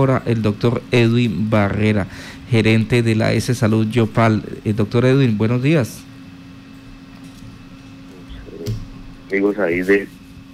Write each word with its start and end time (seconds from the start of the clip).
ahora 0.00 0.22
el 0.26 0.42
doctor 0.42 0.80
Edwin 0.92 1.50
Barrera, 1.50 2.06
gerente 2.48 3.02
de 3.02 3.16
la 3.16 3.32
S 3.32 3.52
Salud 3.52 3.84
Yopal. 3.88 4.44
El 4.64 4.76
doctor 4.76 5.04
Edwin, 5.04 5.36
buenos 5.36 5.60
días. 5.60 6.04
Amigos 9.28 9.58
ahí 9.58 9.82
de 9.82 10.06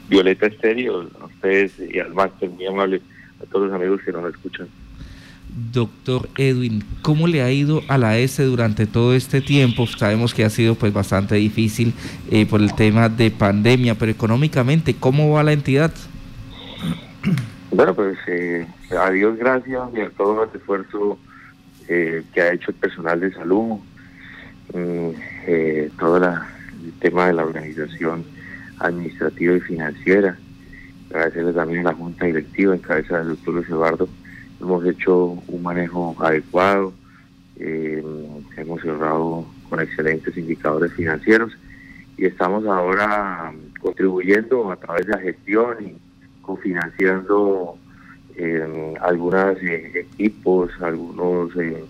Violeta 0.09 0.47
Estéreo, 0.47 1.11
a 1.21 1.27
ustedes 1.27 1.73
y 1.79 1.99
al 1.99 2.15
máster, 2.15 2.49
muy 2.49 2.65
amable, 2.65 3.03
a 3.39 3.45
todos 3.45 3.67
los 3.67 3.77
amigos 3.77 4.01
que 4.03 4.13
nos 4.13 4.33
escuchan. 4.33 4.67
Doctor 5.71 6.27
Edwin, 6.39 6.83
¿cómo 7.03 7.27
le 7.27 7.43
ha 7.43 7.53
ido 7.53 7.83
a 7.89 7.99
la 7.99 8.17
S 8.17 8.43
durante 8.43 8.87
todo 8.87 9.13
este 9.13 9.43
tiempo? 9.43 9.87
Sabemos 9.87 10.33
que 10.33 10.47
ha 10.47 10.49
sido 10.49 10.75
pues 10.75 10.91
bastante 10.91 11.35
difícil 11.35 11.93
eh, 12.31 12.47
por 12.47 12.63
el 12.63 12.75
tema 12.75 13.11
de 13.11 13.31
pandemia, 13.31 13.95
pero 13.95 14.11
económicamente, 14.11 14.95
¿cómo 14.95 15.33
va 15.33 15.43
la 15.43 15.53
entidad? 15.53 15.93
Bueno, 17.75 17.93
pues 17.93 18.17
eh, 18.29 18.65
a 18.97 19.11
Dios 19.11 19.37
gracias 19.37 19.83
y 19.97 20.01
a 20.01 20.09
todo 20.11 20.45
el 20.45 20.51
esfuerzo 20.55 21.19
eh, 21.89 22.23
que 22.33 22.41
ha 22.41 22.53
hecho 22.53 22.71
el 22.71 22.77
personal 22.77 23.19
de 23.19 23.33
salud, 23.33 23.81
mm, 24.73 25.11
eh, 25.49 25.91
todo 25.99 26.19
el 26.19 26.93
tema 27.01 27.27
de 27.27 27.33
la 27.33 27.45
organización 27.45 28.25
administrativa 28.79 29.57
y 29.57 29.61
financiera, 29.61 30.39
agradecerle 31.11 31.53
también 31.53 31.81
a 31.81 31.91
la 31.91 31.97
Junta 31.97 32.27
Directiva 32.27 32.77
en 32.77 32.81
cabeza 32.81 33.19
del 33.19 33.31
doctor 33.31 33.55
Luis 33.55 33.69
Eduardo, 33.69 34.09
hemos 34.61 34.87
hecho 34.87 35.43
un 35.49 35.63
manejo 35.65 36.15
adecuado, 36.21 36.93
hemos 37.57 38.83
cerrado 38.83 39.47
con 39.69 39.81
excelentes 39.81 40.37
indicadores 40.37 40.93
financieros 40.93 41.53
y 42.17 42.27
estamos 42.27 42.65
ahora 42.67 43.53
contribuyendo 43.81 44.71
a 44.71 44.77
través 44.77 45.07
de 45.07 45.13
la 45.13 45.19
gestión 45.19 45.77
y 45.85 46.04
cofinanciando 46.45 47.77
eh, 48.37 48.95
algunos 49.01 49.57
equipos, 49.63 50.71
algunas 50.81 51.57
eh, 51.57 51.85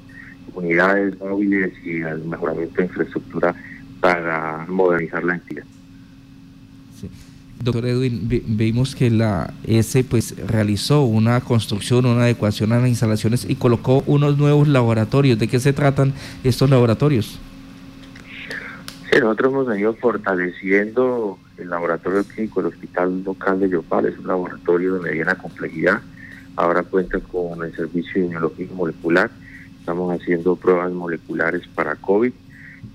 unidades 0.54 1.18
móviles 1.18 1.72
y 1.84 2.02
el 2.02 2.24
mejoramiento 2.24 2.76
de 2.76 2.84
infraestructura 2.84 3.54
para 4.00 4.66
modernizar 4.68 5.24
la 5.24 5.34
entidad. 5.34 5.64
Doctor 7.62 7.86
Edwin, 7.86 8.28
vimos 8.28 8.94
que 8.94 9.08
la 9.08 9.54
S 9.66 10.04
pues 10.04 10.36
realizó 10.46 11.04
una 11.04 11.40
construcción, 11.40 12.04
una 12.04 12.24
adecuación 12.24 12.72
a 12.72 12.78
las 12.78 12.88
instalaciones 12.88 13.46
y 13.48 13.54
colocó 13.54 14.02
unos 14.06 14.36
nuevos 14.36 14.68
laboratorios. 14.68 15.38
¿De 15.38 15.48
qué 15.48 15.58
se 15.58 15.72
tratan 15.72 16.12
estos 16.42 16.68
laboratorios? 16.68 17.38
Nosotros 19.20 19.52
hemos 19.52 19.66
venido 19.68 19.94
fortaleciendo 19.94 21.38
el 21.56 21.70
laboratorio 21.70 22.24
clínico 22.24 22.60
del 22.60 22.72
Hospital 22.72 23.22
Local 23.22 23.60
de 23.60 23.68
Yopal, 23.68 24.06
es 24.06 24.18
un 24.18 24.26
laboratorio 24.26 24.94
de 24.94 25.00
mediana 25.00 25.36
complejidad, 25.36 26.00
ahora 26.56 26.82
cuenta 26.82 27.20
con 27.20 27.62
el 27.62 27.72
servicio 27.76 28.14
de 28.14 28.20
inmunología 28.26 28.66
molecular, 28.74 29.30
estamos 29.78 30.20
haciendo 30.20 30.56
pruebas 30.56 30.92
moleculares 30.92 31.62
para 31.76 31.94
COVID 31.94 32.32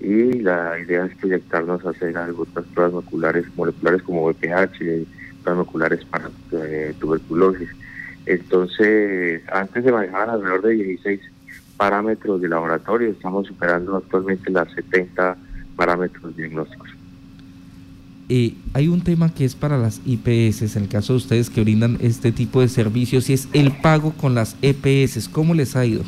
y 0.01 0.33
la 0.41 0.77
idea 0.79 1.05
es 1.05 1.15
proyectarnos 1.15 1.85
a 1.85 1.91
hacer 1.91 2.13
otras 2.37 2.65
pruebas 2.73 2.93
moleculares, 2.93 3.45
moleculares 3.55 4.03
como 4.03 4.25
VPH, 4.25 4.77
pruebas 5.41 5.55
moleculares 5.55 6.05
para 6.05 6.29
eh, 6.51 6.93
tuberculosis. 6.99 7.69
Entonces, 8.25 9.41
antes 9.51 9.85
se 9.85 9.91
manejaban 9.91 10.31
alrededor 10.31 10.63
de 10.63 10.73
16 10.73 11.21
parámetros 11.77 12.41
de 12.41 12.49
laboratorio, 12.49 13.09
estamos 13.09 13.47
superando 13.47 13.95
actualmente 13.95 14.51
las 14.51 14.69
70 14.73 15.37
parámetros 15.79 16.35
diagnósticos. 16.35 16.89
Eh, 18.27 18.53
hay 18.73 18.89
un 18.89 19.01
tema 19.01 19.33
que 19.33 19.45
es 19.45 19.55
para 19.55 19.77
las 19.77 20.01
IPS, 20.05 20.75
en 20.75 20.83
el 20.83 20.89
caso 20.89 21.13
de 21.13 21.17
ustedes 21.17 21.49
que 21.49 21.61
brindan 21.61 21.97
este 22.01 22.33
tipo 22.33 22.59
de 22.59 22.67
servicios, 22.67 23.29
y 23.29 23.33
es 23.33 23.47
el 23.53 23.71
pago 23.71 24.11
con 24.11 24.35
las 24.35 24.57
EPS. 24.61 25.29
¿Cómo 25.29 25.53
les 25.53 25.77
ha 25.77 25.85
ido? 25.85 26.03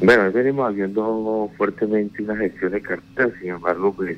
Bueno, 0.00 0.30
venimos 0.30 0.70
haciendo 0.70 1.50
fuertemente 1.56 2.22
una 2.22 2.36
gestión 2.36 2.70
de 2.70 2.80
carteras, 2.80 3.32
sin 3.40 3.50
embargo, 3.50 3.92
pues 3.92 4.16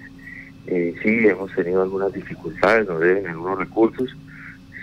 eh, 0.67 0.95
sí 1.03 1.27
hemos 1.27 1.51
tenido 1.55 1.83
algunas 1.83 2.13
dificultades, 2.13 2.87
nos 2.87 3.01
deben 3.01 3.27
algunos 3.27 3.59
recursos, 3.59 4.15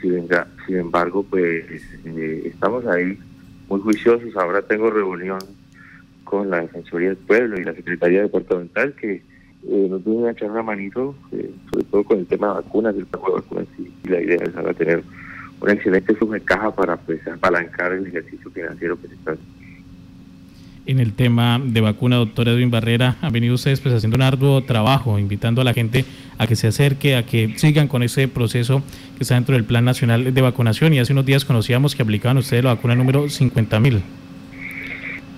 sin, 0.01 0.27
sin 0.65 0.77
embargo, 0.77 1.23
pues 1.29 1.63
eh, 2.05 2.41
estamos 2.45 2.87
ahí 2.87 3.19
muy 3.69 3.79
juiciosos. 3.81 4.35
Ahora 4.35 4.63
tengo 4.63 4.89
reunión 4.89 5.39
con 6.23 6.49
la 6.49 6.61
Defensoría 6.61 7.09
del 7.09 7.17
Pueblo 7.17 7.59
y 7.59 7.63
la 7.63 7.75
Secretaría 7.75 8.23
Departamental 8.23 8.93
que 8.99 9.21
eh, 9.63 9.87
nos 9.89 10.31
echar 10.31 10.51
una 10.51 10.63
manito, 10.63 11.15
eh, 11.31 11.51
sobre 11.71 11.85
todo 11.85 12.03
con 12.03 12.19
el 12.19 12.25
tema 12.25 12.47
de 12.47 12.53
vacunas, 12.55 12.95
el 12.95 13.05
pago 13.05 13.27
de 13.27 13.33
vacunas, 13.41 13.67
y, 13.77 14.09
la 14.09 14.21
idea 14.21 14.37
es 14.41 14.55
ahora 14.55 14.73
tener 14.73 15.03
una 15.59 15.73
excelente 15.73 16.15
suma 16.17 16.35
de 16.35 16.41
caja 16.41 16.73
para 16.73 16.97
pues, 16.97 17.25
apalancar 17.27 17.91
el 17.93 18.07
ejercicio 18.07 18.51
financiero 18.51 18.99
que 19.01 19.07
se 19.07 19.15
está 19.15 19.35
en 20.87 20.99
el 21.01 21.13
tema 21.13 21.61
de 21.63 21.81
vacuna, 21.81 22.15
doctor 22.15 22.47
Edwin 22.47 22.71
Barrera, 22.71 23.17
han 23.21 23.33
venido 23.33 23.55
ustedes 23.55 23.81
pues 23.81 23.93
haciendo 23.93 24.15
un 24.15 24.21
arduo 24.21 24.63
trabajo, 24.63 25.19
invitando 25.19 25.61
a 25.61 25.65
la 25.65 25.73
gente 25.73 26.05
a 26.37 26.47
que 26.47 26.55
se 26.55 26.67
acerque, 26.67 27.15
a 27.17 27.25
que 27.25 27.53
sigan 27.57 27.89
con 27.89 28.03
ese 28.03 28.29
proceso 28.29 28.81
que 29.17 29.23
está 29.23 29.35
dentro 29.35 29.53
del 29.53 29.65
Plan 29.65 29.83
Nacional 29.83 30.33
de 30.33 30.41
Vacunación. 30.41 30.93
Y 30.93 30.99
hace 30.99 31.11
unos 31.11 31.25
días 31.25 31.43
conocíamos 31.43 31.93
que 31.93 32.03
aplicaban 32.03 32.37
ustedes 32.37 32.63
la 32.63 32.73
vacuna 32.73 32.95
número 32.95 33.29
50 33.29 33.79
mil. 33.81 34.01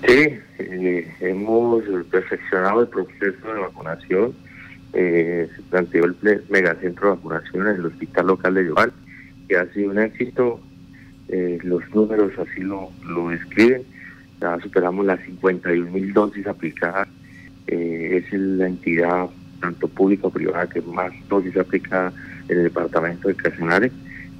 Sí, 0.10 0.40
eh, 0.58 1.08
hemos 1.20 1.84
perfeccionado 2.10 2.82
el 2.82 2.88
proceso 2.88 3.54
de 3.54 3.60
vacunación. 3.60 4.34
Eh, 4.94 5.48
se 5.56 5.62
planteó 5.62 6.06
el 6.06 6.16
megacentro 6.50 7.10
de 7.10 7.16
vacunación 7.18 7.68
en 7.68 7.76
el 7.76 7.86
hospital 7.86 8.26
local 8.26 8.56
de 8.56 8.66
Yoval, 8.66 8.92
que 9.48 9.56
ha 9.56 9.72
sido 9.72 9.92
un 9.92 10.00
éxito. 10.00 10.60
Eh, 11.28 11.60
los 11.62 11.88
números 11.94 12.32
así 12.40 12.62
lo, 12.62 12.90
lo 13.06 13.30
describen. 13.30 13.84
Ya 14.42 14.60
superamos 14.62 15.06
las 15.06 15.20
51 15.26 15.92
mil 15.92 16.12
dosis 16.12 16.48
aplicadas. 16.48 17.08
es 17.68 18.34
la 18.34 18.66
entidad, 18.66 19.30
tanto 19.62 19.88
pública 19.88 20.26
o 20.26 20.32
privada, 20.32 20.68
que 20.68 20.82
más 20.82 21.12
dosis 21.28 21.56
aplicada 21.56 22.12
en 22.48 22.58
el 22.58 22.64
departamento 22.64 23.28
de 23.28 23.36
Casanare. 23.36 23.92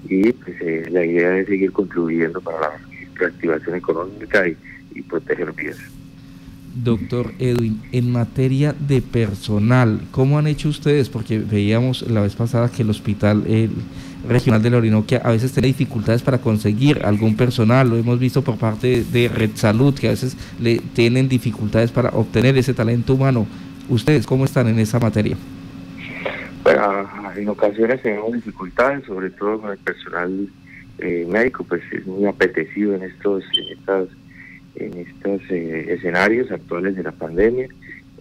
Y 0.06 0.34
pues, 0.34 0.92
la 0.92 1.06
idea 1.06 1.38
es 1.38 1.46
seguir 1.46 1.72
contribuyendo 1.72 2.42
para 2.42 2.60
la 2.60 2.72
reactivación 3.14 3.76
económica 3.76 4.48
y 4.48 4.58
y 4.94 5.02
proteger 5.02 5.52
vidas. 5.54 5.78
Doctor 6.76 7.34
Edwin, 7.40 7.82
en 7.92 8.12
materia 8.12 8.74
de 8.74 9.02
personal, 9.02 10.02
¿cómo 10.12 10.38
han 10.38 10.48
hecho 10.48 10.70
ustedes? 10.70 11.10
Porque 11.10 11.40
veíamos 11.40 12.04
la 12.04 12.22
vez 12.22 12.36
pasada 12.36 12.70
que 12.70 12.84
el 12.84 12.90
hospital 12.90 13.44
regional 14.28 14.62
de 14.62 14.70
la 14.70 14.78
Orinoquia 14.78 15.22
a 15.24 15.32
veces 15.32 15.52
tiene 15.52 15.68
dificultades 15.70 16.22
para 16.22 16.38
conseguir 16.38 17.02
algún 17.04 17.36
personal, 17.36 17.90
lo 17.90 17.98
hemos 17.98 18.20
visto 18.20 18.44
por 18.44 18.58
parte 18.58 19.04
de 19.04 19.30
Red 19.30 19.52
Salud, 19.56 19.98
que 19.98 20.08
a 20.08 20.12
veces 20.12 20.38
le 20.60 20.80
tienen 20.94 21.28
dificultades 21.28 21.92
para 21.92 22.10
obtener 22.10 22.58
ese 22.58 22.74
talento 22.74 23.16
humano. 23.16 23.48
¿Ustedes 23.90 24.28
cómo 24.28 24.46
están 24.46 24.68
en 24.68 24.80
esa 24.80 25.00
materia? 25.00 25.36
Bueno, 26.64 27.10
en 27.36 27.50
ocasiones 27.50 28.02
tenemos 28.04 28.34
dificultades, 28.34 29.06
sobre 29.06 29.32
todo 29.32 29.60
con 29.60 29.72
el 29.72 29.78
personal 29.80 30.48
eh, 31.00 31.28
médico, 31.28 31.64
pues 31.64 31.82
es 31.92 32.06
muy 32.06 32.26
apetecido 32.28 32.94
en 32.94 33.04
estos 33.04 33.44
en 33.54 33.78
estas 33.78 34.08
en 34.76 34.98
estos 34.98 35.42
eh, 35.50 35.94
escenarios 35.94 36.52
actuales 36.52 36.96
de 36.96 37.04
la 37.04 37.12
pandemia, 37.12 37.68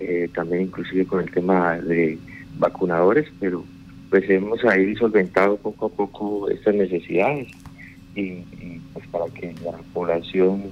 eh, 0.00 0.28
también 0.34 0.62
inclusive 0.62 1.06
con 1.06 1.20
el 1.20 1.30
tema 1.30 1.78
de 1.78 2.18
vacunadores, 2.58 3.26
pero 3.40 3.64
pues 4.10 4.28
hemos 4.30 4.64
ahí 4.64 4.96
solventado 4.96 5.56
poco 5.56 5.86
a 5.86 5.88
poco 5.90 6.48
estas 6.48 6.74
necesidades 6.74 7.48
y, 8.14 8.42
pues 8.92 9.06
para 9.08 9.26
que 9.26 9.54
la 9.64 9.78
población 9.92 10.62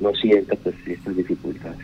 no 0.00 0.14
sienta 0.14 0.56
pues 0.56 0.74
estas 0.86 1.16
dificultades. 1.16 1.80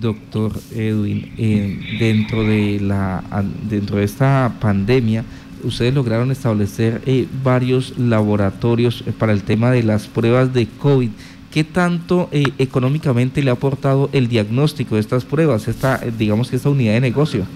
Doctor 0.00 0.52
Edwin, 0.74 1.32
eh, 1.38 1.78
dentro 1.98 2.44
de 2.44 2.78
la 2.80 3.24
dentro 3.68 3.96
de 3.96 4.04
esta 4.04 4.54
pandemia, 4.60 5.24
ustedes 5.64 5.94
lograron 5.94 6.30
establecer 6.30 7.00
varios 7.42 7.98
laboratorios 7.98 9.02
para 9.18 9.32
el 9.32 9.42
tema 9.42 9.70
de 9.70 9.82
las 9.82 10.06
pruebas 10.06 10.52
de 10.52 10.66
COVID. 10.66 11.10
¿Qué 11.52 11.64
tanto 11.64 12.28
eh, 12.30 12.44
económicamente 12.58 13.42
le 13.42 13.48
ha 13.48 13.54
aportado 13.54 14.10
el 14.12 14.28
diagnóstico 14.28 14.96
de 14.96 15.00
estas 15.00 15.24
pruebas, 15.24 15.66
esta, 15.66 15.96
eh, 16.04 16.12
digamos 16.16 16.50
que 16.50 16.56
esta 16.56 16.68
unidad 16.68 16.92
de 16.92 17.00
negocio? 17.00 17.46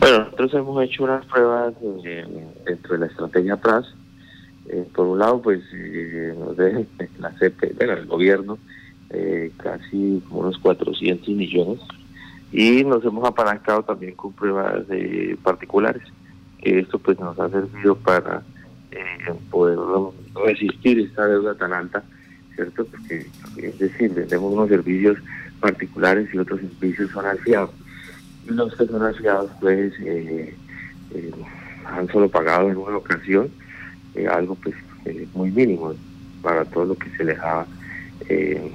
Bueno, 0.00 0.18
nosotros 0.18 0.52
hemos 0.52 0.84
hecho 0.84 1.04
unas 1.04 1.24
pruebas 1.26 1.72
eh, 2.04 2.26
dentro 2.66 2.92
de 2.92 2.98
la 2.98 3.06
estrategia 3.06 3.54
atrás. 3.54 3.86
por 4.94 5.06
un 5.06 5.18
lado, 5.18 5.40
pues 5.40 5.62
nos 6.38 6.56
dejan 6.58 6.86
la 7.18 7.30
CP, 7.38 7.72
bueno, 7.74 7.94
el 7.94 8.06
gobierno, 8.06 8.58
casi 9.56 10.22
unos 10.30 10.58
400 10.58 11.28
millones. 11.30 11.80
Y 12.52 12.84
nos 12.84 13.02
hemos 13.04 13.26
apalancado 13.26 13.82
también 13.82 14.14
con 14.14 14.34
pruebas 14.34 14.84
particulares, 15.42 16.02
que 16.58 16.80
esto 16.80 16.98
pues 16.98 17.18
nos 17.18 17.38
ha 17.38 17.48
servido 17.48 17.96
para 17.96 18.42
poder 19.50 19.78
resistir 20.44 21.00
esta 21.00 21.26
deuda 21.26 21.54
tan 21.54 21.72
alta 21.72 22.04
¿cierto? 22.56 22.84
Porque 22.86 23.26
es 23.58 23.78
decir, 23.78 24.12
vendemos 24.12 24.52
unos 24.52 24.68
servicios 24.68 25.18
particulares 25.60 26.28
y 26.34 26.38
otros 26.38 26.60
servicios 26.60 27.10
son 27.12 27.26
afiados. 27.26 27.70
Los 28.46 28.74
que 28.76 28.86
son 28.86 29.02
afiados, 29.02 29.50
pues, 29.60 29.92
eh, 30.00 30.54
eh, 31.14 31.30
han 31.84 32.08
solo 32.08 32.28
pagado 32.28 32.70
en 32.70 32.76
una 32.76 32.96
ocasión 32.96 33.48
eh, 34.14 34.26
algo 34.26 34.56
pues 34.56 34.74
muy 35.34 35.52
mínimo, 35.52 35.94
para 36.42 36.64
todo 36.64 36.84
lo 36.86 36.94
que 36.96 37.08
se 37.16 37.24
les 37.24 37.38
ha 37.38 37.66
eh, 38.28 38.72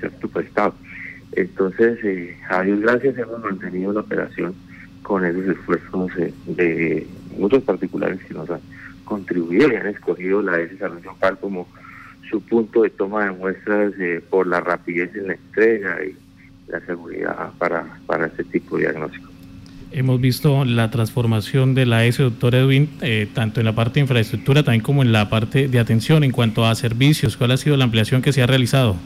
presupuestado. 0.00 0.74
Entonces, 1.32 1.98
eh, 2.04 2.36
a 2.48 2.62
Dios 2.62 2.80
gracias 2.80 3.16
hemos 3.18 3.40
mantenido 3.42 3.92
la 3.92 4.00
operación 4.00 4.54
con 5.02 5.24
esos 5.24 5.46
esfuerzos 5.46 6.10
eh, 6.18 6.32
de 6.46 7.06
muchos 7.36 7.62
particulares 7.62 8.20
que 8.26 8.34
nos 8.34 8.50
han 8.50 8.60
contribuido 9.04 9.72
y 9.72 9.76
han 9.76 9.86
escogido 9.86 10.42
la 10.42 10.60
S 10.60 10.76
Salud 10.78 11.02
Local 11.04 11.38
como 11.40 11.66
su 12.30 12.40
punto 12.42 12.82
de 12.82 12.90
toma 12.90 13.24
de 13.24 13.32
muestras 13.32 13.92
eh, 13.98 14.22
por 14.28 14.46
la 14.46 14.60
rapidez 14.60 15.14
en 15.14 15.28
la 15.28 15.34
entrega 15.34 15.98
y 16.04 16.14
la 16.70 16.80
seguridad 16.80 17.50
para, 17.58 17.98
para 18.06 18.26
este 18.26 18.44
tipo 18.44 18.76
de 18.76 18.84
diagnóstico. 18.84 19.28
Hemos 19.90 20.20
visto 20.20 20.66
la 20.66 20.90
transformación 20.90 21.74
de 21.74 21.86
la 21.86 22.04
S, 22.04 22.22
doctor 22.22 22.54
Edwin, 22.54 22.90
eh, 23.00 23.26
tanto 23.32 23.60
en 23.60 23.66
la 23.66 23.74
parte 23.74 23.94
de 23.94 24.00
infraestructura 24.00 24.62
también 24.62 24.82
como 24.82 25.02
en 25.02 25.12
la 25.12 25.30
parte 25.30 25.66
de 25.66 25.78
atención 25.78 26.24
en 26.24 26.30
cuanto 26.30 26.66
a 26.66 26.74
servicios. 26.74 27.38
¿Cuál 27.38 27.52
ha 27.52 27.56
sido 27.56 27.76
la 27.78 27.84
ampliación 27.84 28.20
que 28.20 28.34
se 28.34 28.42
ha 28.42 28.46
realizado? 28.46 28.96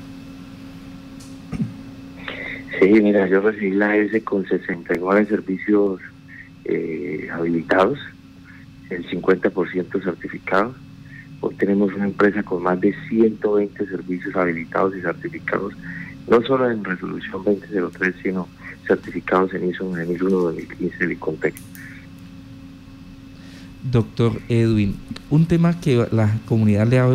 Sí, 2.80 2.88
mira, 3.00 3.28
yo 3.28 3.40
recibí 3.40 3.70
la 3.70 3.96
S 3.96 4.24
con 4.24 4.44
69 4.44 5.26
servicios 5.26 6.00
eh, 6.64 7.28
habilitados, 7.32 8.00
el 8.90 9.08
50% 9.08 10.02
certificados. 10.02 10.74
Hoy 11.42 11.54
tenemos 11.56 11.92
una 11.92 12.04
empresa 12.04 12.42
con 12.44 12.62
más 12.62 12.80
de 12.80 12.94
120 13.08 13.86
servicios 13.86 14.34
habilitados 14.36 14.96
y 14.96 15.00
certificados, 15.00 15.74
no 16.28 16.40
solo 16.42 16.70
en 16.70 16.84
resolución 16.84 17.42
2003, 17.44 18.14
sino 18.22 18.48
certificados 18.86 19.52
en 19.52 19.68
ISO 19.68 19.84
9001 19.84 20.36
2015 20.36 21.12
y 21.12 21.16
contexto. 21.16 21.62
Doctor 23.90 24.40
Edwin, 24.48 24.94
un 25.30 25.46
tema 25.46 25.80
que 25.80 26.06
la 26.12 26.32
comunidad 26.46 26.86
le 26.86 27.00
ha 27.00 27.08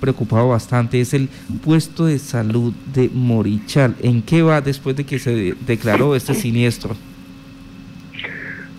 preocupado 0.00 0.48
bastante 0.48 1.02
es 1.02 1.12
el 1.12 1.28
puesto 1.62 2.06
de 2.06 2.18
salud 2.18 2.72
de 2.94 3.10
Morichal. 3.12 3.94
¿En 4.00 4.22
qué 4.22 4.40
va 4.40 4.62
después 4.62 4.96
de 4.96 5.04
que 5.04 5.18
se 5.18 5.54
declaró 5.66 6.16
este 6.16 6.32
siniestro? 6.32 6.96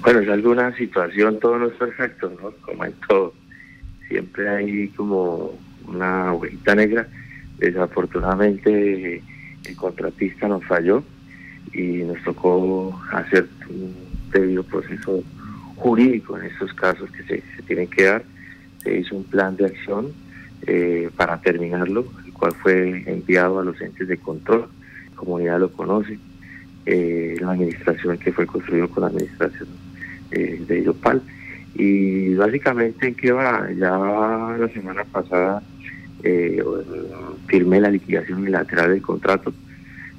Bueno, 0.02 0.22
es 0.22 0.30
alguna 0.30 0.76
situación, 0.76 1.40
todo 1.40 1.60
no 1.60 1.68
es 1.68 1.74
perfecto, 1.74 2.32
¿no? 2.42 2.50
Como 2.66 2.86
en 2.86 2.94
todo. 3.08 3.34
Siempre 4.08 4.50
hay 4.50 4.88
como 4.90 5.58
una 5.88 6.34
hojita 6.34 6.76
negra. 6.76 7.08
Desafortunadamente 7.58 9.22
el 9.66 9.76
contratista 9.76 10.48
nos 10.48 10.64
falló 10.66 11.04
y 11.74 12.04
nos 12.04 12.22
tocó 12.24 13.00
hacer 13.12 13.48
un 13.70 13.94
debido 14.32 14.64
proceso 14.64 15.24
jurídico 15.76 16.38
en 16.38 16.46
estos 16.46 16.74
casos 16.74 17.10
que 17.12 17.24
se, 17.24 17.44
se 17.56 17.64
tienen 17.64 17.88
que 17.88 18.04
dar. 18.04 18.24
Se 18.84 19.00
hizo 19.00 19.16
un 19.16 19.24
plan 19.24 19.56
de 19.58 19.66
acción 19.66 20.14
eh, 20.68 21.10
para 21.16 21.40
terminarlo, 21.42 22.06
el 22.26 22.34
cual 22.34 22.54
fue 22.54 23.04
enviado 23.06 23.60
a 23.60 23.64
los 23.64 23.80
entes 23.82 24.08
de 24.08 24.18
control, 24.18 24.68
la 25.12 25.16
comunidad 25.16 25.60
lo 25.60 25.72
conoce, 25.72 26.18
eh, 26.88 27.38
la 27.40 27.52
administración 27.52 28.18
que 28.18 28.32
fue 28.32 28.48
construido 28.48 28.90
con 28.90 29.02
la 29.02 29.08
administración 29.10 29.68
eh, 30.32 30.64
de 30.68 30.84
Yopal. 30.84 31.22
Y 31.76 32.34
básicamente 32.36 33.08
en 33.08 33.16
qué 33.16 33.32
va, 33.32 33.70
ya 33.72 33.98
la 34.58 34.70
semana 34.74 35.04
pasada 35.04 35.62
firmé 37.48 37.80
la 37.80 37.92
liquidación 37.92 38.40
unilateral 38.40 38.90
del 38.90 39.02
contrato. 39.02 39.54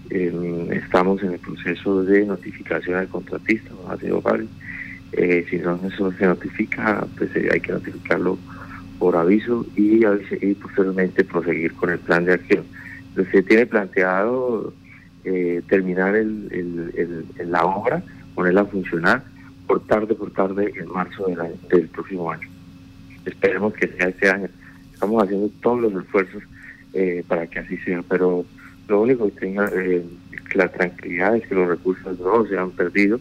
estamos 0.09 1.21
en 1.23 1.33
el 1.33 1.39
proceso 1.41 2.05
de 2.05 2.25
notificación 2.27 2.97
al 2.97 3.09
contratista, 3.09 3.71
ha 3.89 3.97
sido 3.97 4.21
eh, 5.13 5.47
si 5.49 5.59
no 5.59 5.81
eso 5.83 6.13
se 6.13 6.27
notifica, 6.27 7.07
pues 7.17 7.35
eh, 7.37 7.49
hay 7.53 7.61
que 7.61 7.73
notificarlo 7.73 8.39
por 8.99 9.17
aviso 9.17 9.65
y, 9.77 10.05
y, 10.05 10.55
posteriormente 10.55 11.25
proseguir 11.25 11.73
con 11.75 11.91
el 11.91 11.99
plan 11.99 12.25
de 12.25 12.35
acción. 12.35 12.65
Se 13.33 13.43
tiene 13.43 13.67
planteado 13.67 14.75
eh, 15.25 15.63
terminar 15.69 16.15
el, 16.17 17.25
la 17.47 17.65
obra, 17.65 18.03
ponerla 18.35 18.63
a 18.63 18.67
funcionar 18.67 19.25
por 19.67 19.81
tarde, 19.87 20.15
por 20.15 20.31
tarde, 20.31 20.73
en 20.77 20.89
marzo 20.91 21.27
del, 21.27 21.39
del 21.69 21.89
próximo 21.89 22.31
año. 22.31 22.49
Esperemos 23.25 23.75
que 23.75 23.89
sea 23.89 24.09
este 24.09 24.31
año. 24.31 24.49
Estamos 24.93 25.23
haciendo 25.23 25.51
todos 25.63 25.81
los 25.81 26.05
esfuerzos 26.05 26.43
para 27.29 27.47
que 27.47 27.59
así 27.59 27.77
sea, 27.79 28.03
pero 28.09 28.47
lo 28.89 29.03
único 29.03 29.27
que 29.27 29.41
tenga 29.41 29.71
la 30.57 30.69
tranquilidad 30.69 31.37
es 31.37 31.47
que 31.47 31.55
los 31.55 31.69
recursos 31.69 32.19
no 32.19 32.47
se 32.47 32.57
han 32.57 32.71
perdido, 32.71 33.21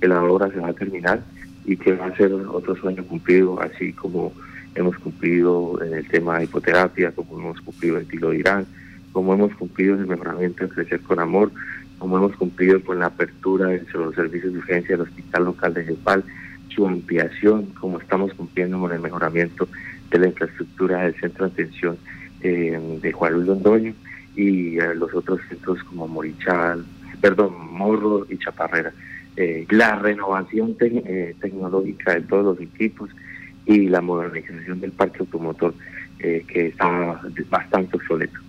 que 0.00 0.08
la 0.08 0.22
obra 0.22 0.50
se 0.50 0.60
va 0.60 0.68
a 0.68 0.72
terminar 0.72 1.20
y 1.64 1.76
que 1.76 1.92
va 1.94 2.06
a 2.06 2.16
ser 2.16 2.32
otro 2.32 2.76
sueño 2.76 3.04
cumplido, 3.04 3.60
así 3.60 3.92
como 3.92 4.32
hemos 4.74 4.96
cumplido 4.98 5.82
en 5.82 5.94
el 5.94 6.06
tema 6.06 6.38
de 6.38 6.44
hipoterapia, 6.44 7.10
como 7.12 7.38
hemos 7.38 7.60
cumplido 7.60 7.98
en 7.98 8.06
Tilo 8.06 8.32
Irán, 8.32 8.66
como 9.12 9.34
hemos 9.34 9.54
cumplido 9.56 9.94
en 9.94 10.02
el 10.02 10.06
mejoramiento 10.06 10.64
de 10.64 10.70
Crecer 10.70 11.00
con 11.00 11.18
Amor, 11.18 11.50
como 11.98 12.18
hemos 12.18 12.36
cumplido 12.36 12.82
con 12.82 12.98
la 12.98 13.06
apertura 13.06 13.68
de 13.68 13.84
los 13.94 14.14
servicios 14.14 14.52
de 14.52 14.58
urgencia 14.58 14.96
del 14.96 15.06
Hospital 15.06 15.44
Local 15.44 15.74
de 15.74 15.84
Jepal, 15.84 16.24
su 16.68 16.86
ampliación, 16.86 17.66
como 17.80 17.98
estamos 17.98 18.34
cumpliendo 18.34 18.78
con 18.78 18.92
el 18.92 19.00
mejoramiento 19.00 19.68
de 20.10 20.18
la 20.18 20.26
infraestructura 20.28 21.02
del 21.02 21.14
centro 21.14 21.46
de 21.46 21.52
atención 21.52 21.98
eh, 22.42 22.98
de 23.02 23.12
Juan 23.12 23.32
Luis 23.32 23.46
Londoño 23.46 23.94
y 24.36 24.76
los 24.76 25.14
otros 25.14 25.40
centros 25.48 25.82
como 25.84 26.06
Morichal, 26.06 26.84
perdón, 27.20 27.54
Morro 27.72 28.26
y 28.28 28.36
Chaparrera. 28.36 28.92
Eh, 29.36 29.66
la 29.70 29.96
renovación 29.96 30.76
eh, 30.80 31.34
tecnológica 31.40 32.14
de 32.14 32.22
todos 32.22 32.44
los 32.44 32.60
equipos 32.60 33.10
y 33.64 33.88
la 33.88 34.00
modernización 34.00 34.80
del 34.80 34.92
parque 34.92 35.18
automotor 35.20 35.74
que 36.18 36.68
estaba 36.68 37.20
bastante 37.50 37.96
obsoleto. 37.96 38.40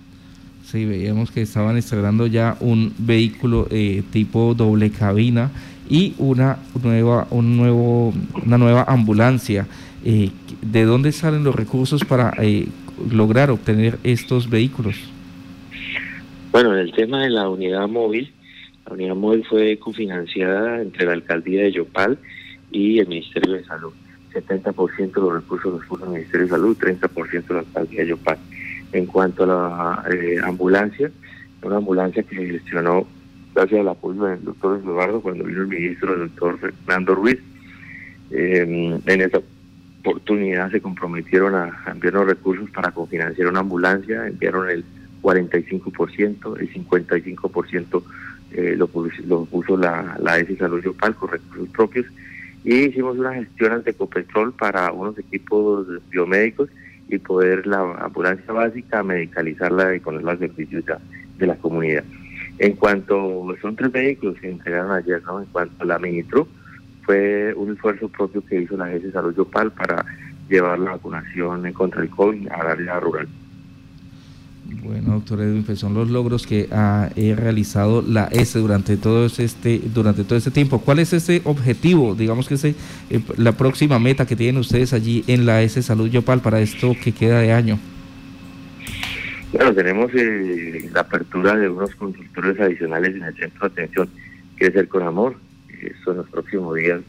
Sí, 0.69 0.83
veíamos 0.83 1.31
que 1.31 1.41
estaban 1.41 1.77
estrenando 1.77 2.27
ya 2.27 2.57
un 2.59 2.93
vehículo 2.97 3.69
tipo 4.11 4.53
doble 4.53 4.91
cabina 4.91 5.49
y 5.89 6.13
una 6.17 6.57
nueva, 6.83 7.25
un 7.31 7.55
nuevo, 7.55 8.13
una 8.45 8.57
nueva 8.57 8.83
ambulancia. 8.85 9.65
¿De 10.03 10.83
dónde 10.83 11.13
salen 11.13 11.45
los 11.45 11.55
recursos 11.55 12.03
para 12.03 12.33
lograr 13.09 13.49
obtener 13.49 13.97
estos 14.03 14.49
vehículos? 14.49 14.97
Bueno, 16.51 16.73
en 16.73 16.79
el 16.79 16.91
tema 16.91 17.23
de 17.23 17.29
la 17.29 17.47
unidad 17.47 17.87
móvil, 17.87 18.33
la 18.85 18.93
unidad 18.93 19.15
móvil 19.15 19.45
fue 19.45 19.79
cofinanciada 19.79 20.81
entre 20.81 21.05
la 21.05 21.13
alcaldía 21.13 21.61
de 21.61 21.71
Yopal 21.71 22.17
y 22.73 22.99
el 22.99 23.07
Ministerio 23.07 23.53
de 23.53 23.63
Salud. 23.63 23.93
70% 24.33 25.13
de 25.13 25.21
los 25.21 25.33
recursos 25.33 25.75
los 25.75 25.85
puso 25.85 26.03
el 26.03 26.11
Ministerio 26.11 26.45
de 26.45 26.51
Salud, 26.51 26.77
30% 26.77 27.53
la 27.53 27.59
alcaldía 27.59 28.01
de 28.01 28.09
Yopal. 28.09 28.37
En 28.91 29.05
cuanto 29.05 29.43
a 29.43 29.47
la 29.47 30.15
eh, 30.15 30.37
ambulancia, 30.43 31.11
una 31.61 31.77
ambulancia 31.77 32.23
que 32.23 32.35
gestionó 32.35 33.05
gracias 33.53 33.81
al 33.81 33.89
apoyo 33.89 34.23
del 34.23 34.43
doctor 34.43 34.79
Eduardo 34.79 35.21
cuando 35.21 35.43
vino 35.43 35.61
el 35.61 35.67
ministro, 35.67 36.13
el 36.13 36.29
doctor 36.29 36.59
Fernando 36.59 37.15
Ruiz. 37.15 37.39
en 38.31 39.21
esa 39.21 39.41
oportunidad 40.01 40.71
se 40.71 40.79
comprometieron 40.79 41.55
a, 41.55 41.81
a 41.85 41.91
enviar 41.91 42.13
los 42.13 42.27
recursos 42.27 42.69
para 42.69 42.91
cofinanciar 42.91 43.47
una 43.47 43.59
ambulancia, 43.59 44.27
enviaron 44.27 44.69
el 44.69 44.85
45%, 45.21 46.59
el 46.59 46.73
55% 46.73 48.03
eh, 48.51 48.75
lo, 48.77 48.87
puso 48.87 49.75
la, 49.75 50.17
la 50.21 50.39
ESI 50.39 50.55
Salud 50.55 50.81
con 50.97 51.29
recursos 51.29 51.69
propios 51.69 52.05
y 52.63 52.85
hicimos 52.85 53.17
una 53.17 53.33
gestión 53.33 53.73
ante 53.73 53.93
Copetrol 53.93 54.53
para 54.53 54.91
unos 54.91 55.17
equipos 55.17 55.87
biomédicos 56.09 56.69
y 57.09 57.17
poder 57.17 57.65
la 57.67 57.79
ambulancia 57.99 58.51
básica 58.53 59.03
medicalizarla 59.03 59.95
y 59.95 59.99
ponerla 59.99 60.31
al 60.31 60.39
servicio 60.39 60.81
de 61.37 61.47
la 61.47 61.55
comunidad. 61.55 62.03
En 62.59 62.73
cuanto, 62.73 63.45
son 63.61 63.75
tres 63.75 63.91
vehículos 63.91 64.37
que 64.39 64.49
entregaron 64.49 64.91
ayer, 64.91 65.21
¿no? 65.23 65.39
En 65.39 65.45
cuanto 65.47 65.83
a 65.83 65.85
la 65.85 65.99
Minitru, 65.99 66.47
fue 67.03 67.53
un 67.55 67.73
esfuerzo 67.73 68.09
propio 68.09 68.43
que 68.45 68.61
hizo 68.61 68.75
la 68.75 68.85
Agencia 68.85 69.07
de 69.07 69.13
Salud 69.13 69.35
Yopal 69.35 69.71
para 69.71 70.03
llevar 70.49 70.79
la 70.79 70.91
vacunación 70.91 71.71
contra 71.73 72.01
el 72.01 72.09
COVID 72.09 72.47
a 72.49 72.63
la 72.63 72.71
área 72.71 72.99
rural. 72.99 73.27
Bueno, 74.69 75.13
doctor 75.13 75.41
Edwin, 75.41 75.63
pues 75.63 75.79
son 75.79 75.93
los 75.93 76.09
logros 76.09 76.45
que 76.45 76.67
ha 76.71 77.09
realizado 77.15 78.01
la 78.01 78.25
S 78.25 78.59
durante 78.59 78.97
todo 78.97 79.25
este 79.25 79.81
durante 79.93 80.25
todo 80.25 80.37
este 80.37 80.51
tiempo. 80.51 80.79
¿Cuál 80.79 80.99
es 80.99 81.13
ese 81.13 81.41
objetivo, 81.45 82.15
digamos 82.15 82.47
que 82.49 82.55
es 82.55 82.65
eh, 82.65 82.75
la 83.37 83.53
próxima 83.53 83.97
meta 83.97 84.25
que 84.25 84.35
tienen 84.35 84.59
ustedes 84.59 84.91
allí 84.91 85.23
en 85.27 85.45
la 85.45 85.61
S 85.61 85.81
Salud 85.81 86.09
Yopal 86.09 86.41
para 86.41 86.59
esto 86.59 86.95
que 87.01 87.13
queda 87.13 87.39
de 87.39 87.53
año? 87.53 87.79
Bueno, 89.53 89.73
tenemos 89.73 90.11
eh, 90.13 90.89
la 90.93 91.01
apertura 91.01 91.55
de 91.55 91.69
unos 91.69 91.95
consultorios 91.95 92.59
adicionales 92.59 93.15
en 93.15 93.23
el 93.23 93.35
centro 93.35 93.69
de 93.69 93.73
atención 93.73 94.09
Crecer 94.57 94.89
con 94.89 95.03
Amor. 95.03 95.37
Eso 95.81 96.11
en 96.11 96.17
los 96.17 96.29
próximos 96.29 96.75
días 96.75 97.01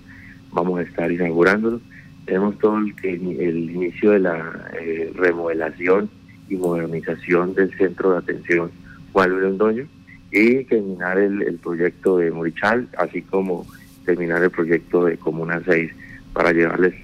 vamos 0.52 0.78
a 0.78 0.82
estar 0.82 1.10
inaugurándolo. 1.10 1.80
Tenemos 2.24 2.56
todo 2.58 2.78
el, 2.78 2.94
el 3.02 3.70
inicio 3.70 4.12
de 4.12 4.20
la 4.20 4.70
eh, 4.80 5.12
remodelación 5.16 6.08
y 6.48 6.56
modernización 6.56 7.54
del 7.54 7.76
centro 7.76 8.12
de 8.12 8.18
atención 8.18 8.70
Juan 9.12 9.40
Londoño 9.40 9.86
y 10.30 10.64
terminar 10.64 11.18
el, 11.18 11.58
proyecto 11.62 12.18
de 12.18 12.30
Morichal, 12.30 12.88
así 12.98 13.22
como 13.22 13.66
terminar 14.04 14.42
el 14.42 14.50
proyecto 14.50 15.04
de 15.04 15.16
Comuna 15.16 15.62
6 15.64 15.90
para 16.32 16.52
llevarles 16.52 16.94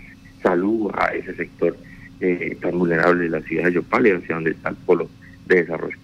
salud 0.43 0.91
a 0.95 1.07
ese 1.15 1.35
sector 1.35 1.77
eh, 2.21 2.57
tan 2.61 2.79
vulnerable 2.79 3.25
de 3.25 3.31
la 3.31 3.41
ciudad 3.41 3.65
de 3.65 3.73
Yopal 3.73 4.07
y 4.07 4.11
donde 4.11 4.51
está 4.51 4.69
el 4.69 4.77
polo 4.77 5.09
de 5.47 5.57
desarrollo. 5.57 5.97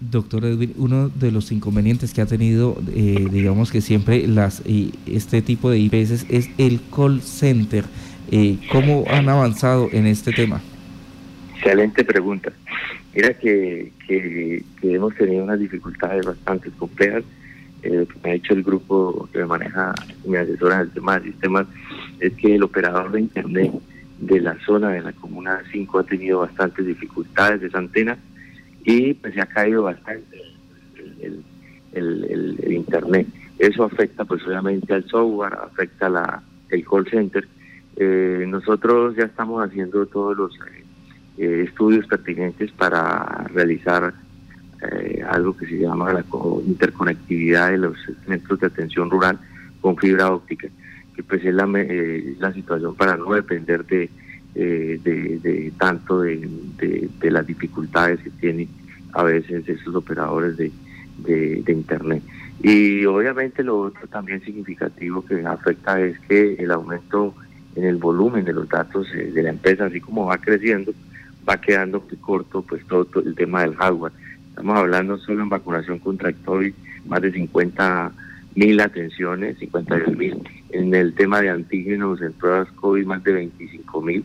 Doctor 0.00 0.44
Edwin, 0.44 0.74
uno 0.76 1.08
de 1.08 1.32
los 1.32 1.50
inconvenientes 1.50 2.14
que 2.14 2.20
ha 2.20 2.26
tenido, 2.26 2.80
eh, 2.94 3.26
digamos 3.32 3.72
que 3.72 3.80
siempre 3.80 4.28
las 4.28 4.62
este 5.06 5.42
tipo 5.42 5.70
de 5.70 5.78
IPS 5.78 6.26
es 6.28 6.50
el 6.56 6.80
call 6.94 7.20
center. 7.20 7.84
Eh, 8.30 8.58
¿Cómo 8.70 9.04
han 9.10 9.28
avanzado 9.28 9.88
en 9.90 10.06
este 10.06 10.32
tema? 10.32 10.60
Excelente 11.58 12.04
pregunta. 12.04 12.52
Mira 13.12 13.34
que, 13.34 13.92
que, 14.06 14.64
hemos 14.82 15.12
tenido 15.16 15.42
unas 15.42 15.58
dificultades 15.58 16.24
bastante 16.24 16.70
complejas. 16.70 17.24
Eh, 17.82 17.90
lo 17.90 18.06
que 18.06 18.14
me 18.22 18.30
ha 18.30 18.32
dicho 18.34 18.54
el 18.54 18.62
grupo 18.62 19.28
que 19.32 19.40
me 19.40 19.46
maneja, 19.46 19.92
me 20.24 20.38
asesora 20.38 20.76
en 20.76 20.80
el 20.82 20.90
tema 20.90 21.18
de 21.18 21.32
sistemas, 21.32 21.66
es 22.20 22.32
que 22.34 22.54
el 22.54 22.62
operador 22.62 23.10
de 23.10 23.20
Internet 23.22 23.72
de 24.20 24.40
la 24.40 24.56
zona 24.64 24.90
de 24.90 25.00
la 25.00 25.12
Comuna 25.12 25.62
5 25.72 25.98
ha 25.98 26.04
tenido 26.04 26.40
bastantes 26.40 26.86
dificultades 26.86 27.60
de 27.60 27.66
esa 27.66 27.78
antena 27.78 28.16
y 28.84 29.14
pues 29.14 29.34
se 29.34 29.40
ha 29.40 29.46
caído 29.46 29.82
bastante 29.82 30.40
el, 31.20 31.44
Internet. 32.68 33.26
Eso 33.58 33.82
afecta 33.82 34.24
pues 34.24 34.46
obviamente 34.46 34.94
al 34.94 35.04
software, 35.08 35.54
afecta 35.54 36.08
la, 36.08 36.40
el 36.70 36.84
call 36.84 37.08
center. 37.10 37.48
Eh, 37.96 38.44
nosotros 38.46 39.16
ya 39.16 39.24
estamos 39.24 39.64
haciendo 39.64 40.06
todos 40.06 40.36
los 40.36 40.54
eh, 40.54 40.84
estudios 41.38 42.06
pertinentes 42.06 42.72
para 42.72 43.46
realizar 43.54 44.12
eh, 44.90 45.22
algo 45.28 45.56
que 45.56 45.66
se 45.66 45.78
llama 45.78 46.12
la 46.12 46.24
interconectividad 46.66 47.70
de 47.70 47.78
los 47.78 47.96
centros 48.26 48.60
de 48.60 48.66
atención 48.66 49.10
rural 49.10 49.38
con 49.80 49.96
fibra 49.96 50.32
óptica, 50.32 50.68
que 51.14 51.22
pues 51.22 51.44
es 51.44 51.54
la, 51.54 51.66
la 51.66 52.52
situación 52.52 52.94
para 52.94 53.16
no 53.16 53.32
depender 53.32 53.84
de 53.86 54.10
eh, 54.54 55.72
tanto 55.78 56.20
de, 56.22 56.48
las 57.22 57.46
dificultades 57.46 58.20
que 58.20 58.30
tienen 58.30 58.68
a 59.12 59.22
veces 59.22 59.68
esos 59.68 59.94
operadores 59.94 60.56
de, 60.56 60.72
Internet. 61.68 62.22
Y 62.62 63.04
obviamente 63.04 63.62
lo 63.62 63.78
otro 63.78 64.06
también 64.08 64.40
significativo 64.42 65.24
que 65.24 65.44
afecta 65.44 66.00
es 66.00 66.18
que 66.20 66.54
el 66.54 66.70
aumento 66.70 67.34
en 67.76 67.84
el 67.84 67.96
volumen 67.96 68.44
de 68.44 68.52
los 68.52 68.68
datos 68.68 69.06
eh, 69.14 69.30
de 69.32 69.42
la 69.42 69.50
empresa, 69.50 69.86
así 69.86 70.00
como 70.00 70.26
va 70.26 70.38
creciendo, 70.38 70.92
va 71.48 71.60
quedando 71.60 72.00
muy 72.00 72.16
corto 72.18 72.62
pues 72.62 72.84
todo, 72.86 73.06
el 73.24 73.34
tema 73.34 73.62
del 73.62 73.74
hardware. 73.76 74.12
Estamos 74.50 74.76
hablando 74.76 75.18
solo 75.18 75.42
en 75.42 75.48
vacunación 75.48 75.98
contra 75.98 76.32
COVID, 76.32 76.72
más 77.06 77.22
de 77.22 77.32
50 77.32 78.12
mil 78.54 78.80
atenciones, 78.80 79.58
52 79.58 80.16
mil. 80.16 80.36
En 80.70 80.94
el 80.94 81.14
tema 81.14 81.40
de 81.40 81.50
antígenos 81.50 82.20
en 82.20 82.32
pruebas 82.32 82.68
COVID, 82.72 83.06
más 83.06 83.22
de 83.24 83.32
25 83.32 84.02
mil. 84.02 84.24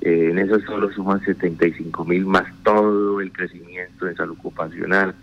Eh, 0.00 0.28
en 0.30 0.38
eso 0.38 0.60
solo 0.60 0.92
suman 0.92 1.24
75 1.24 2.04
mil 2.04 2.26
más 2.26 2.44
todo 2.62 3.20
el 3.20 3.32
crecimiento 3.32 4.08
en 4.08 4.16
salud 4.16 4.36
ocupacional, 4.38 5.14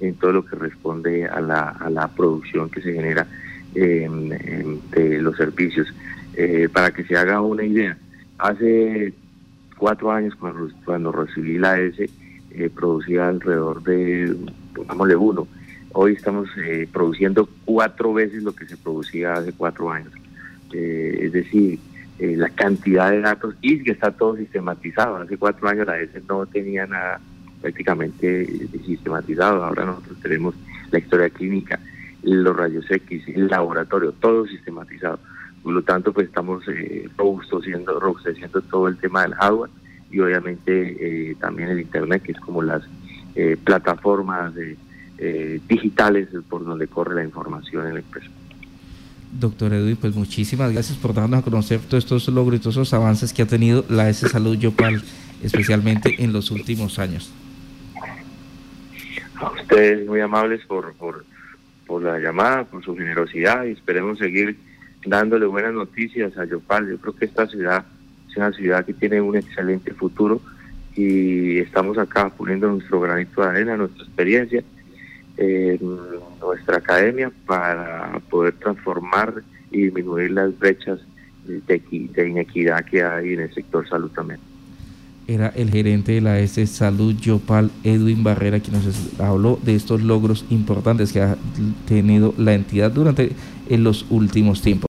en 0.00 0.14
todo 0.14 0.32
lo 0.32 0.44
que 0.44 0.56
responde 0.56 1.26
a 1.26 1.40
la, 1.40 1.70
a 1.70 1.90
la 1.90 2.08
producción 2.08 2.70
que 2.70 2.80
se 2.82 2.92
genera 2.92 3.26
de 3.74 5.18
los 5.20 5.36
servicios. 5.36 5.92
Eh, 6.34 6.68
para 6.72 6.92
que 6.92 7.04
se 7.04 7.16
haga 7.16 7.40
una 7.40 7.64
idea, 7.64 7.98
hace 8.38 9.12
cuatro 9.80 10.12
años 10.12 10.34
cuando, 10.36 10.68
cuando 10.84 11.10
recibí 11.10 11.58
la 11.58 11.80
S, 11.80 12.08
eh, 12.50 12.70
producía 12.72 13.28
alrededor 13.28 13.82
de, 13.82 14.36
pongámosle 14.74 15.16
uno, 15.16 15.48
hoy 15.92 16.12
estamos 16.12 16.48
produciendo 16.92 17.48
cuatro 17.64 18.12
veces 18.12 18.42
lo 18.42 18.54
que 18.54 18.66
se 18.66 18.76
producía 18.76 19.32
hace 19.32 19.52
cuatro 19.52 19.90
años. 19.90 20.12
es 20.72 21.32
decir, 21.32 21.80
eh, 22.20 22.36
la 22.36 22.50
cantidad 22.50 23.10
de 23.10 23.22
datos 23.22 23.54
y 23.62 23.82
que 23.82 23.92
está 23.92 24.10
todo 24.10 24.36
sistematizado. 24.36 25.16
Hace 25.16 25.38
cuatro 25.38 25.66
años 25.66 25.86
la 25.86 25.98
ESE 25.98 26.20
no 26.28 26.44
tenía 26.44 26.86
nada 26.86 27.18
prácticamente 27.62 28.46
sistematizado. 28.84 29.64
Ahora 29.64 29.86
nosotros 29.86 30.18
tenemos 30.20 30.54
la 30.90 30.98
historia 30.98 31.30
clínica, 31.30 31.80
los 32.22 32.54
rayos 32.54 32.84
X, 32.90 33.22
el 33.28 33.48
laboratorio, 33.48 34.12
todo 34.12 34.46
sistematizado. 34.46 35.18
Por 35.62 35.72
lo 35.72 35.82
tanto, 35.82 36.12
pues 36.12 36.28
estamos 36.28 36.66
eh, 36.68 37.08
robusteciendo, 37.16 38.00
robusteciendo 38.00 38.62
todo 38.62 38.88
el 38.88 38.96
tema 38.96 39.22
del 39.22 39.34
hardware 39.34 39.70
y 40.10 40.20
obviamente 40.20 41.30
eh, 41.30 41.36
también 41.38 41.68
el 41.68 41.80
Internet, 41.80 42.22
que 42.22 42.32
es 42.32 42.40
como 42.40 42.62
las 42.62 42.82
eh, 43.34 43.56
plataformas 43.62 44.52
digitales 45.68 46.28
por 46.48 46.64
donde 46.64 46.86
corre 46.86 47.14
la 47.16 47.24
información 47.24 47.86
en 47.86 47.92
la 47.92 48.00
empresa. 48.00 48.30
Doctor 49.38 49.74
Edwin, 49.74 49.96
pues 49.96 50.14
muchísimas 50.14 50.72
gracias 50.72 50.96
por 50.96 51.12
darnos 51.12 51.40
a 51.40 51.42
conocer 51.42 51.80
todos 51.80 52.04
estos 52.04 52.26
logros 52.28 52.58
y 52.58 52.62
todos 52.62 52.76
esos 52.76 52.94
avances 52.94 53.34
que 53.34 53.42
ha 53.42 53.46
tenido 53.46 53.84
la 53.90 54.08
S 54.08 54.26
Salud 54.30 54.56
Yopal, 54.56 55.02
especialmente 55.42 56.24
en 56.24 56.32
los 56.32 56.50
últimos 56.50 56.98
años. 56.98 57.30
A 59.36 59.50
ustedes 59.50 60.08
muy 60.08 60.20
amables 60.20 60.64
por, 60.64 60.94
por, 60.94 61.26
por 61.86 62.02
la 62.02 62.18
llamada, 62.18 62.64
por 62.64 62.82
su 62.82 62.96
generosidad 62.96 63.66
y 63.66 63.72
esperemos 63.72 64.18
seguir 64.18 64.56
dándole 65.04 65.46
buenas 65.46 65.72
noticias 65.72 66.36
a 66.36 66.44
Yopal. 66.44 66.88
Yo 66.88 66.98
creo 66.98 67.14
que 67.14 67.24
esta 67.24 67.46
ciudad 67.46 67.84
es 68.28 68.36
una 68.36 68.52
ciudad 68.52 68.84
que 68.84 68.94
tiene 68.94 69.20
un 69.20 69.36
excelente 69.36 69.92
futuro 69.92 70.40
y 70.94 71.58
estamos 71.58 71.98
acá 71.98 72.30
poniendo 72.30 72.68
nuestro 72.68 73.00
granito 73.00 73.42
de 73.42 73.48
arena, 73.48 73.76
nuestra 73.76 74.04
experiencia 74.04 74.62
en 75.36 75.78
nuestra 76.40 76.78
academia 76.78 77.32
para 77.46 78.20
poder 78.28 78.54
transformar 78.54 79.42
y 79.70 79.84
disminuir 79.84 80.32
las 80.32 80.56
brechas 80.58 81.00
de, 81.46 81.82
inequidad 82.26 82.84
que 82.84 83.02
hay 83.02 83.34
en 83.34 83.40
el 83.40 83.54
sector 83.54 83.88
salud 83.88 84.10
también. 84.10 84.40
Era 85.26 85.48
el 85.48 85.70
gerente 85.70 86.12
de 86.12 86.20
la 86.20 86.40
S 86.40 86.66
Salud 86.66 87.14
Yopal, 87.14 87.70
Edwin 87.84 88.24
Barrera, 88.24 88.58
quien 88.58 88.74
nos 88.74 89.20
habló 89.20 89.60
de 89.62 89.76
estos 89.76 90.02
logros 90.02 90.44
importantes 90.50 91.12
que 91.12 91.20
ha 91.20 91.36
tenido 91.86 92.34
la 92.36 92.54
entidad 92.54 92.90
durante 92.90 93.30
en 93.68 93.84
los 93.84 94.06
últimos 94.10 94.60
tiempos. 94.60 94.78